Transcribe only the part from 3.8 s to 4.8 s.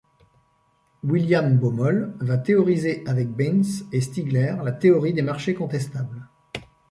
et Stigler la